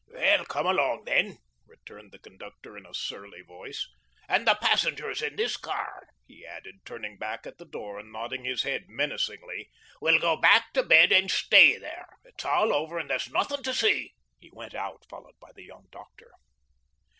"Well, 0.07 0.45
come 0.45 0.65
along 0.65 1.03
then," 1.05 1.37
returned 1.67 2.11
the 2.11 2.17
conductor, 2.17 2.75
in 2.75 2.87
a 2.87 2.93
surly 2.95 3.43
voice, 3.43 3.87
"and 4.27 4.47
the 4.47 4.55
passengers 4.59 5.21
in 5.21 5.35
this 5.35 5.57
car," 5.57 6.07
he 6.25 6.43
added, 6.43 6.79
turning 6.85 7.17
back 7.19 7.45
at 7.45 7.59
the 7.59 7.67
door 7.67 7.99
and 7.99 8.11
nodding 8.11 8.43
his 8.43 8.63
head 8.63 8.85
menacingly, 8.89 9.69
"will 10.01 10.17
go 10.17 10.35
back 10.35 10.73
to 10.73 10.81
bed 10.81 11.11
and 11.11 11.29
STAY 11.29 11.77
there. 11.77 12.17
It's 12.25 12.43
all 12.45 12.73
over 12.73 12.97
and 12.97 13.11
there's 13.11 13.29
nothing 13.29 13.61
to 13.61 13.75
see." 13.75 14.15
He 14.39 14.49
went 14.51 14.73
out, 14.73 15.05
followed 15.07 15.39
by 15.39 15.51
the 15.53 15.65
young 15.65 15.85
doctor. 15.91 16.31